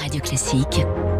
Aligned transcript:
Radio 0.00 0.18
Classique. 0.22 1.19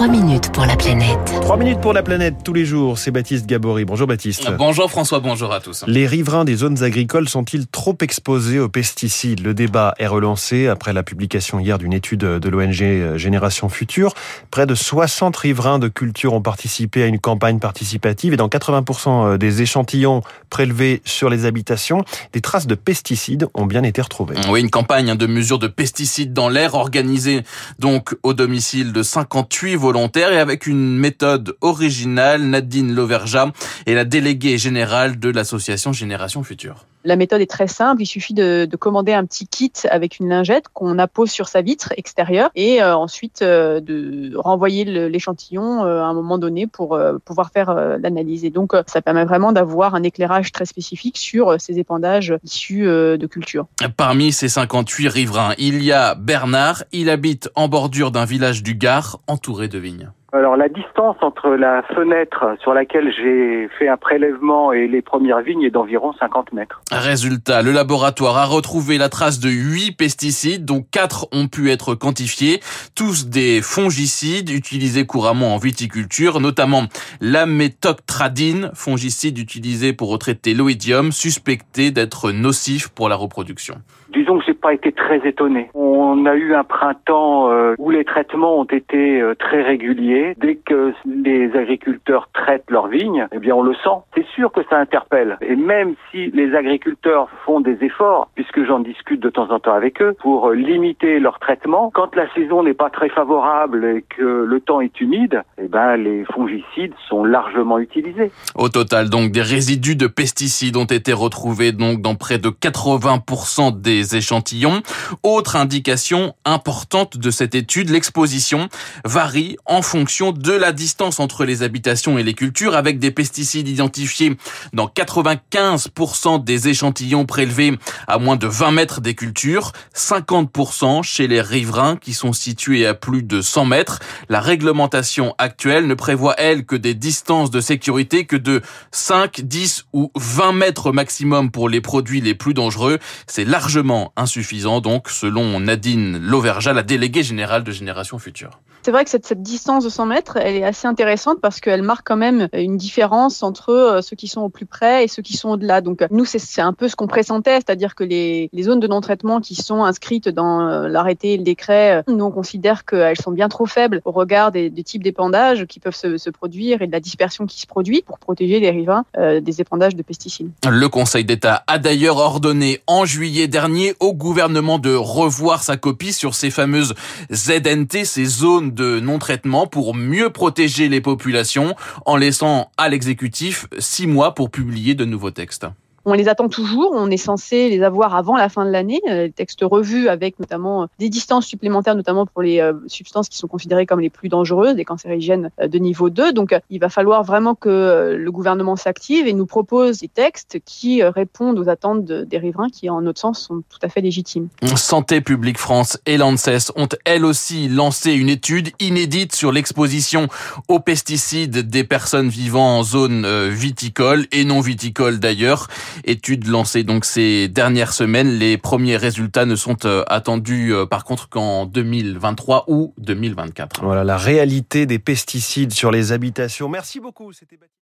3 0.00 0.08
minutes 0.08 0.50
pour 0.52 0.64
la 0.64 0.76
planète. 0.76 1.18
3 1.42 1.58
minutes 1.58 1.80
pour 1.82 1.92
la 1.92 2.02
planète 2.02 2.36
tous 2.42 2.54
les 2.54 2.64
jours, 2.64 2.96
c'est 2.96 3.10
Baptiste 3.10 3.44
Gabory. 3.44 3.84
Bonjour 3.84 4.06
Baptiste. 4.06 4.50
Bonjour 4.56 4.90
François, 4.90 5.20
bonjour 5.20 5.52
à 5.52 5.60
tous. 5.60 5.84
Les 5.86 6.06
riverains 6.06 6.46
des 6.46 6.54
zones 6.54 6.82
agricoles 6.82 7.28
sont-ils 7.28 7.66
trop 7.66 7.94
exposés 8.00 8.58
aux 8.58 8.70
pesticides? 8.70 9.44
Le 9.44 9.52
débat 9.52 9.94
est 9.98 10.06
relancé 10.06 10.68
après 10.68 10.94
la 10.94 11.02
publication 11.02 11.60
hier 11.60 11.76
d'une 11.76 11.92
étude 11.92 12.20
de 12.20 12.48
l'ONG 12.48 13.18
Génération 13.18 13.68
Future. 13.68 14.14
Près 14.50 14.64
de 14.64 14.74
60 14.74 15.36
riverains 15.36 15.78
de 15.78 15.88
culture 15.88 16.32
ont 16.32 16.40
participé 16.40 17.02
à 17.02 17.06
une 17.06 17.18
campagne 17.18 17.58
participative 17.58 18.32
et 18.32 18.38
dans 18.38 18.48
80% 18.48 19.36
des 19.36 19.60
échantillons 19.60 20.22
prélevés 20.48 21.02
sur 21.04 21.28
les 21.28 21.44
habitations, 21.44 22.06
des 22.32 22.40
traces 22.40 22.66
de 22.66 22.74
pesticides 22.74 23.48
ont 23.52 23.66
bien 23.66 23.82
été 23.82 24.00
retrouvées. 24.00 24.36
Oui, 24.48 24.62
une 24.62 24.70
campagne 24.70 25.14
de 25.14 25.26
mesure 25.26 25.58
de 25.58 25.68
pesticides 25.68 26.32
dans 26.32 26.48
l'air 26.48 26.74
organisée 26.74 27.42
donc 27.78 28.16
au 28.22 28.32
domicile 28.32 28.94
de 28.94 29.02
58 29.02 29.76
volontaire 29.90 30.32
et 30.32 30.38
avec 30.38 30.68
une 30.68 30.96
méthode 30.96 31.56
originale. 31.62 32.42
Nadine 32.42 32.94
Loverja 32.94 33.50
est 33.86 33.94
la 33.94 34.04
déléguée 34.04 34.56
générale 34.56 35.18
de 35.18 35.30
l'association 35.30 35.92
Génération 35.92 36.44
Future. 36.44 36.86
La 37.04 37.16
méthode 37.16 37.40
est 37.40 37.50
très 37.50 37.66
simple. 37.66 38.02
Il 38.02 38.06
suffit 38.06 38.34
de, 38.34 38.66
de 38.70 38.76
commander 38.76 39.12
un 39.12 39.24
petit 39.24 39.46
kit 39.46 39.72
avec 39.90 40.18
une 40.18 40.28
lingette 40.28 40.66
qu'on 40.72 40.98
appose 40.98 41.30
sur 41.30 41.48
sa 41.48 41.62
vitre 41.62 41.92
extérieure 41.96 42.50
et 42.54 42.82
euh, 42.82 42.96
ensuite 42.96 43.42
euh, 43.42 43.80
de 43.80 44.36
renvoyer 44.36 44.84
l'échantillon 44.84 45.84
euh, 45.84 46.02
à 46.02 46.06
un 46.06 46.14
moment 46.14 46.38
donné 46.38 46.66
pour 46.66 46.94
euh, 46.94 47.18
pouvoir 47.24 47.50
faire 47.50 47.70
euh, 47.70 47.96
l'analyse. 47.98 48.44
Et 48.44 48.50
donc, 48.50 48.72
ça 48.86 49.02
permet 49.02 49.24
vraiment 49.24 49.52
d'avoir 49.52 49.94
un 49.94 50.02
éclairage 50.02 50.52
très 50.52 50.64
spécifique 50.64 51.18
sur 51.18 51.60
ces 51.60 51.78
épandages 51.78 52.34
issus 52.44 52.84
de 52.84 53.26
culture. 53.26 53.66
Parmi 53.96 54.32
ces 54.32 54.48
58 54.48 55.08
riverains, 55.08 55.54
il 55.58 55.82
y 55.82 55.92
a 55.92 56.14
Bernard. 56.14 56.84
Il 56.92 57.10
habite 57.10 57.50
en 57.54 57.68
bordure 57.68 58.10
d'un 58.10 58.24
village 58.24 58.62
du 58.62 58.74
Gard 58.74 59.20
entouré 59.26 59.68
de 59.68 59.78
vignes. 59.78 60.10
Alors 60.32 60.56
la 60.56 60.68
distance 60.68 61.16
entre 61.22 61.50
la 61.50 61.82
fenêtre 61.82 62.56
sur 62.60 62.72
laquelle 62.72 63.12
j'ai 63.12 63.68
fait 63.78 63.88
un 63.88 63.96
prélèvement 63.96 64.72
et 64.72 64.86
les 64.86 65.02
premières 65.02 65.40
vignes 65.40 65.62
est 65.62 65.70
d'environ 65.70 66.12
50 66.12 66.52
mètres. 66.52 66.82
Résultat, 66.92 67.62
le 67.62 67.72
laboratoire 67.72 68.36
a 68.36 68.44
retrouvé 68.44 68.96
la 68.96 69.08
trace 69.08 69.40
de 69.40 69.48
8 69.48 69.96
pesticides 69.96 70.64
dont 70.64 70.84
4 70.88 71.28
ont 71.32 71.48
pu 71.48 71.70
être 71.70 71.96
quantifiés, 71.96 72.60
tous 72.94 73.28
des 73.28 73.60
fongicides 73.60 74.50
utilisés 74.50 75.04
couramment 75.04 75.54
en 75.54 75.58
viticulture, 75.58 76.40
notamment 76.40 76.82
l'amétoctradine, 77.20 78.70
fongicide 78.74 79.36
utilisé 79.36 79.92
pour 79.92 80.10
retraiter 80.10 80.54
l'oïdium, 80.54 81.10
suspecté 81.10 81.90
d'être 81.90 82.30
nocif 82.30 82.88
pour 82.88 83.08
la 83.08 83.16
reproduction. 83.16 83.76
Disons 84.12 84.38
que 84.38 84.44
j'ai 84.44 84.54
pas 84.54 84.74
été 84.74 84.90
très 84.90 85.18
étonné. 85.26 85.70
On 85.74 86.26
a 86.26 86.34
eu 86.34 86.54
un 86.54 86.64
printemps 86.64 87.50
euh, 87.50 87.74
où 87.78 87.90
les 87.90 88.04
traitements 88.04 88.58
ont 88.58 88.64
été 88.64 89.20
euh, 89.20 89.34
très 89.34 89.62
réguliers. 89.62 90.19
Dès 90.38 90.56
que 90.56 90.92
les 91.06 91.50
agriculteurs 91.56 92.28
traitent 92.32 92.70
leurs 92.70 92.88
vignes, 92.88 93.26
eh 93.32 93.38
bien 93.38 93.54
on 93.54 93.62
le 93.62 93.74
sent. 93.74 94.00
C'est 94.14 94.26
sûr 94.34 94.52
que 94.52 94.60
ça 94.68 94.78
interpelle. 94.78 95.38
Et 95.40 95.56
même 95.56 95.94
si 96.10 96.30
les 96.30 96.54
agriculteurs 96.54 97.28
font 97.44 97.60
des 97.60 97.78
efforts, 97.82 98.28
puisque 98.34 98.64
j'en 98.64 98.80
discute 98.80 99.20
de 99.20 99.30
temps 99.30 99.50
en 99.50 99.58
temps 99.58 99.74
avec 99.74 100.02
eux, 100.02 100.14
pour 100.20 100.50
limiter 100.50 101.18
leur 101.20 101.38
traitement, 101.38 101.90
quand 101.94 102.14
la 102.14 102.32
saison 102.34 102.62
n'est 102.62 102.74
pas 102.74 102.90
très 102.90 103.08
favorable 103.08 103.84
et 103.84 104.04
que 104.16 104.44
le 104.44 104.60
temps 104.60 104.80
est 104.80 105.00
humide, 105.00 105.42
eh 105.58 105.68
ben 105.68 105.96
les 105.96 106.24
fongicides 106.24 106.94
sont 107.08 107.24
largement 107.24 107.78
utilisés. 107.78 108.30
Au 108.54 108.68
total, 108.68 109.10
donc 109.10 109.32
des 109.32 109.42
résidus 109.42 109.96
de 109.96 110.06
pesticides 110.06 110.76
ont 110.76 110.84
été 110.84 111.12
retrouvés 111.12 111.72
donc 111.72 112.02
dans 112.02 112.14
près 112.14 112.38
de 112.38 112.48
80% 112.48 113.80
des 113.80 114.16
échantillons. 114.16 114.82
Autre 115.22 115.56
indication 115.56 116.34
importante 116.44 117.16
de 117.16 117.30
cette 117.30 117.54
étude, 117.54 117.90
l'exposition 117.90 118.68
varie 119.04 119.56
en 119.66 119.82
fonction 119.82 120.09
de 120.10 120.52
la 120.52 120.72
distance 120.72 121.20
entre 121.20 121.44
les 121.44 121.62
habitations 121.62 122.18
et 122.18 122.24
les 122.24 122.34
cultures 122.34 122.74
avec 122.74 122.98
des 122.98 123.12
pesticides 123.12 123.68
identifiés 123.68 124.36
dans 124.72 124.88
95% 124.88 126.42
des 126.42 126.68
échantillons 126.68 127.26
prélevés 127.26 127.78
à 128.08 128.18
moins 128.18 128.34
de 128.34 128.48
20 128.48 128.72
mètres 128.72 129.00
des 129.00 129.14
cultures, 129.14 129.70
50% 129.94 131.04
chez 131.04 131.28
les 131.28 131.40
riverains 131.40 131.96
qui 131.96 132.12
sont 132.12 132.32
situés 132.32 132.86
à 132.86 132.94
plus 132.94 133.22
de 133.22 133.40
100 133.40 133.66
mètres. 133.66 134.00
La 134.28 134.40
réglementation 134.40 135.36
actuelle 135.38 135.86
ne 135.86 135.94
prévoit, 135.94 136.34
elle, 136.38 136.66
que 136.66 136.76
des 136.76 136.94
distances 136.94 137.52
de 137.52 137.60
sécurité 137.60 138.26
que 138.26 138.36
de 138.36 138.62
5, 138.90 139.42
10 139.42 139.86
ou 139.92 140.10
20 140.16 140.52
mètres 140.52 140.90
maximum 140.90 141.52
pour 141.52 141.68
les 141.68 141.80
produits 141.80 142.20
les 142.20 142.34
plus 142.34 142.52
dangereux. 142.52 142.98
C'est 143.28 143.44
largement 143.44 144.12
insuffisant, 144.16 144.80
donc, 144.80 145.08
selon 145.08 145.60
Nadine 145.60 146.18
Lauverja, 146.18 146.72
la 146.72 146.82
déléguée 146.82 147.22
générale 147.22 147.62
de 147.62 147.70
Génération 147.70 148.18
Future. 148.18 148.58
C'est 148.82 148.92
vrai 148.92 149.04
que 149.04 149.10
cette, 149.10 149.42
distance 149.42 149.84
de 149.84 149.90
100 150.00 150.06
mètres, 150.06 150.38
elle 150.38 150.56
est 150.56 150.64
assez 150.64 150.88
intéressante 150.88 151.42
parce 151.42 151.60
qu'elle 151.60 151.82
marque 151.82 152.06
quand 152.06 152.16
même 152.16 152.48
une 152.54 152.78
différence 152.78 153.42
entre 153.42 153.68
euh, 153.68 154.00
ceux 154.00 154.16
qui 154.16 154.28
sont 154.28 154.40
au 154.40 154.48
plus 154.48 154.64
près 154.64 155.04
et 155.04 155.08
ceux 155.08 155.20
qui 155.20 155.36
sont 155.36 155.50
au-delà. 155.50 155.82
Donc 155.82 156.02
nous, 156.10 156.24
c'est 156.24 156.62
un 156.62 156.72
peu 156.72 156.88
ce 156.88 156.96
qu'on 156.96 157.06
pressentait, 157.06 157.56
c'est-à-dire 157.56 157.94
que 157.94 158.02
les, 158.02 158.48
zones 158.62 158.80
de 158.80 158.86
non-traitement 158.86 159.42
qui 159.42 159.54
sont 159.54 159.84
inscrites 159.84 160.30
dans 160.30 160.62
euh, 160.62 160.88
l'arrêté 160.88 161.34
et 161.34 161.36
le 161.36 161.42
décret, 161.42 162.02
nous 162.08 162.24
on 162.24 162.30
considère 162.30 162.86
qu'elles 162.86 163.20
sont 163.20 163.30
bien 163.30 163.50
trop 163.50 163.66
faibles 163.66 164.00
au 164.06 164.10
regard 164.10 164.52
des, 164.52 164.70
types 164.82 165.02
d'épandages 165.02 165.66
qui 165.66 165.80
peuvent 165.80 165.94
se, 165.94 166.30
produire 166.30 166.80
et 166.80 166.86
de 166.86 166.92
la 166.92 167.00
dispersion 167.00 167.44
qui 167.44 167.60
se 167.60 167.66
produit 167.66 168.00
pour 168.00 168.18
protéger 168.18 168.58
les 168.58 168.70
riverains 168.70 169.04
euh, 169.18 169.42
des 169.42 169.60
épandages 169.60 169.96
de 169.96 170.02
pesticides. 170.02 170.50
Le 170.66 170.88
Conseil 170.88 171.26
d'État 171.26 171.62
a 171.66 171.78
d'ailleurs 171.78 172.16
ordonné 172.16 172.80
en 172.86 173.04
juillet 173.04 173.48
dernier 173.48 173.92
au 174.00 174.14
gouvernement 174.14 174.78
de 174.78 174.94
revoir 174.94 175.62
sa 175.62 175.76
copie 175.76 176.14
sur 176.14 176.34
ces 176.34 176.50
fameuses 176.50 176.94
ZNT, 177.30 178.06
ces 178.06 178.24
zones 178.24 178.70
de 178.70 178.98
non-traitement 179.00 179.66
pour 179.66 179.89
mieux 179.94 180.30
protéger 180.30 180.88
les 180.88 181.00
populations 181.00 181.74
en 182.06 182.16
laissant 182.16 182.70
à 182.76 182.88
l'exécutif 182.88 183.66
six 183.78 184.06
mois 184.06 184.34
pour 184.34 184.50
publier 184.50 184.94
de 184.94 185.04
nouveaux 185.04 185.30
textes. 185.30 185.66
On 186.06 186.14
les 186.14 186.28
attend 186.28 186.48
toujours, 186.48 186.92
on 186.94 187.10
est 187.10 187.18
censé 187.18 187.68
les 187.68 187.82
avoir 187.82 188.14
avant 188.14 188.36
la 188.36 188.48
fin 188.48 188.64
de 188.64 188.70
l'année, 188.70 189.02
euh, 189.08 189.24
les 189.24 189.32
textes 189.32 189.60
revus 189.62 190.08
avec 190.08 190.38
notamment 190.38 190.82
euh, 190.82 190.86
des 190.98 191.10
distances 191.10 191.44
supplémentaires, 191.44 191.94
notamment 191.94 192.24
pour 192.24 192.40
les 192.40 192.60
euh, 192.60 192.72
substances 192.86 193.28
qui 193.28 193.36
sont 193.36 193.48
considérées 193.48 193.84
comme 193.84 194.00
les 194.00 194.08
plus 194.08 194.30
dangereuses, 194.30 194.76
des 194.76 194.86
cancérigènes 194.86 195.50
de 195.62 195.78
niveau 195.78 196.08
2. 196.08 196.32
Donc 196.32 196.58
il 196.70 196.80
va 196.80 196.88
falloir 196.88 197.22
vraiment 197.22 197.54
que 197.54 198.16
le 198.18 198.32
gouvernement 198.32 198.76
s'active 198.76 199.26
et 199.26 199.34
nous 199.34 199.44
propose 199.44 199.98
des 199.98 200.08
textes 200.08 200.58
qui 200.64 201.02
répondent 201.02 201.58
aux 201.58 201.68
attentes 201.68 202.04
des 202.04 202.38
riverains 202.38 202.70
qui, 202.70 202.88
en 202.88 203.02
notre 203.02 203.20
sens, 203.20 203.40
sont 203.40 203.62
tout 203.68 203.78
à 203.82 203.88
fait 203.88 204.00
légitimes. 204.00 204.48
Santé 204.76 205.20
publique 205.20 205.58
France 205.58 205.98
et 206.06 206.16
l'ANSES 206.16 206.72
ont 206.76 206.88
elles 207.04 207.24
aussi 207.24 207.68
lancé 207.68 208.12
une 208.12 208.28
étude 208.28 208.70
inédite 208.80 209.34
sur 209.34 209.52
l'exposition 209.52 210.28
aux 210.68 210.80
pesticides 210.80 211.68
des 211.68 211.84
personnes 211.84 212.28
vivant 212.28 212.78
en 212.78 212.82
zone 212.82 213.26
viticole 213.48 214.26
et 214.32 214.44
non 214.44 214.60
viticole 214.60 215.18
d'ailleurs. 215.18 215.68
Étude 216.04 216.46
lancée 216.46 216.84
donc 216.84 217.04
ces 217.04 217.48
dernières 217.48 217.92
semaines. 217.92 218.28
Les 218.38 218.58
premiers 218.58 218.96
résultats 218.96 219.46
ne 219.46 219.56
sont 219.56 219.84
euh, 219.84 220.04
attendus 220.06 220.72
euh, 220.72 220.86
par 220.86 221.04
contre 221.04 221.28
qu'en 221.28 221.66
2023 221.66 222.64
ou 222.68 222.94
2024. 222.98 223.82
Voilà 223.82 224.04
la 224.04 224.16
réalité 224.16 224.86
des 224.86 224.98
pesticides 224.98 225.72
sur 225.72 225.90
les 225.90 226.12
habitations. 226.12 226.68
Merci 226.68 227.00
beaucoup. 227.00 227.32